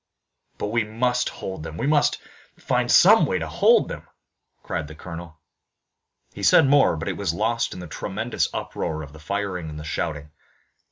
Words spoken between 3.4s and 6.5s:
hold them!" cried the colonel. He